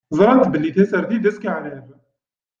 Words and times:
Ẓṛant 0.17 0.49
belli 0.53 0.71
tasertit 0.75 1.21
d 1.23 1.25
askeɛrer. 1.29 1.83